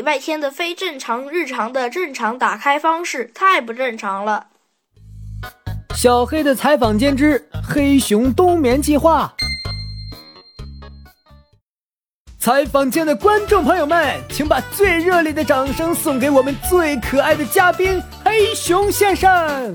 [0.00, 4.46] 礼拜天的非正常日常的正常打开方式太不正常了。
[5.94, 9.30] 小黑的采访间之黑熊冬眠计划。
[12.38, 19.74] 采访间的观众朋友们，请把最热烈的掌声送给我们最可爱的嘉宾黑熊先生。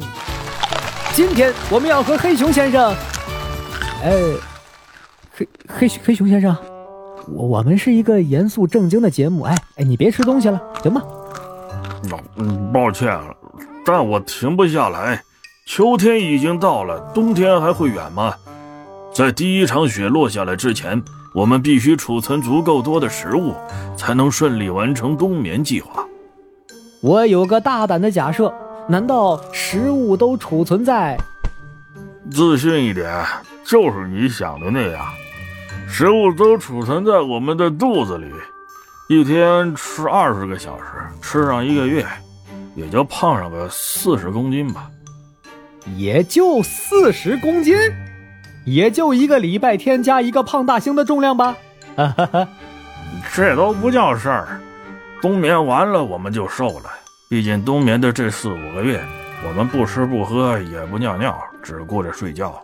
[1.13, 2.95] 今天我们要和黑熊先生，
[4.03, 4.11] 哎，
[5.37, 6.57] 黑黑黑熊先生，
[7.27, 11.01] 我我们是一个严肃正经的节目，哎哎，你别吃东西了，行吗？
[12.37, 13.19] 嗯，抱歉，
[13.85, 15.23] 但我停不下来。
[15.67, 18.35] 秋天已经到了，冬天还会远吗？
[19.13, 21.01] 在第一场雪落下来之前。
[21.33, 23.53] 我们必须储存足够多的食物，
[23.97, 26.07] 才能顺利完成冬眠计划。
[27.01, 28.53] 我有个大胆的假设，
[28.87, 31.17] 难道食物都储存在？
[32.31, 33.21] 自信一点，
[33.65, 35.03] 就是你想的那样，
[35.87, 38.31] 食物都储存在我们的肚子里。
[39.07, 40.85] 一天吃二十个小时，
[41.21, 42.05] 吃上一个月，
[42.75, 44.89] 也就胖上个四十公斤吧。
[45.95, 47.75] 也就四十公斤。
[48.65, 51.55] 也就一个礼拜天加一个胖大星的重量吧，
[51.95, 52.47] 哈哈哈，
[53.31, 54.59] 这都不叫事儿。
[55.21, 56.89] 冬眠完了我们就瘦了，
[57.29, 58.99] 毕竟冬眠的这四五个月，
[59.47, 62.59] 我们不吃不喝也不尿尿，只顾着睡觉。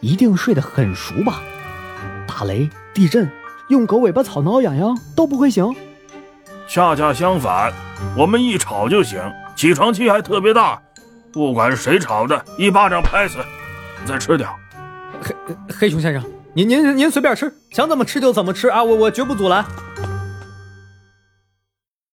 [0.00, 1.40] 一定睡得很熟吧？
[2.38, 3.28] 打雷、地震、
[3.66, 5.74] 用狗尾巴草挠痒痒都不会醒？
[6.68, 7.72] 恰恰相反，
[8.16, 9.20] 我们一吵就醒，
[9.56, 10.80] 起床气还特别大，
[11.32, 13.38] 不管谁吵的，一巴掌拍死，
[14.04, 14.48] 再吃点。
[15.20, 15.34] 黑
[15.80, 16.22] 黑熊先生，
[16.54, 18.84] 您您您随便吃，想怎么吃就怎么吃啊！
[18.84, 19.64] 我我绝不阻拦。